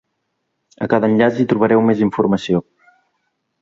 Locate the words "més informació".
1.91-2.67